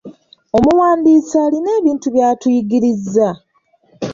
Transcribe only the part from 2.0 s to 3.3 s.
by'atuyigiriza.